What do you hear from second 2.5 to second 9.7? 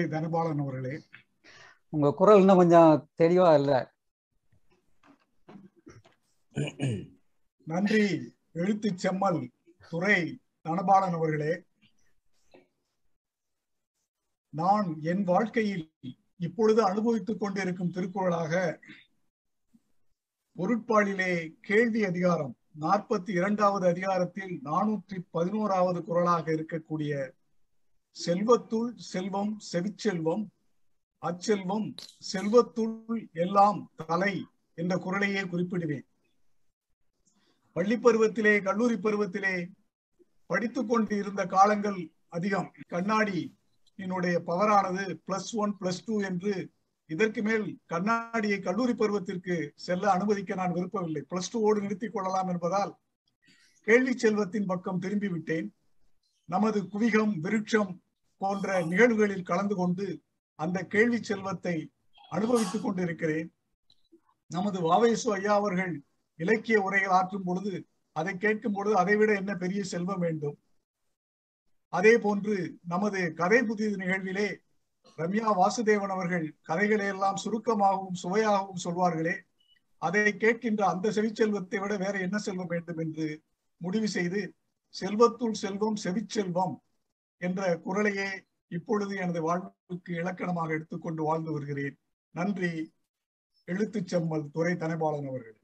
கொஞ்சம் தெளிவா இல்ல. நன்றி எழுத்து செம்மல்